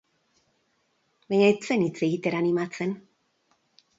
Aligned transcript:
Baina 1.33 1.51
ez 1.57 1.69
zen 1.69 1.85
hitz 1.87 2.01
egitera 2.09 2.41
animatzen. 2.45 2.99